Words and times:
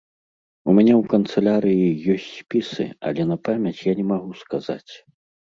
У 0.71 0.73
мяне 0.77 0.93
ў 1.01 1.03
канцылярыі 1.13 1.97
ёсць 2.15 2.27
спісы, 2.39 2.87
але 3.11 3.21
на 3.33 3.37
памяць 3.49 3.77
я 3.91 3.97
не 4.01 4.05
магу 4.15 4.31
сказаць. 4.45 4.93